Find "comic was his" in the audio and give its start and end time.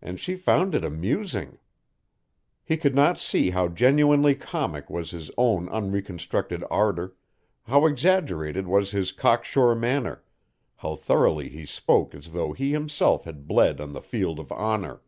4.36-5.32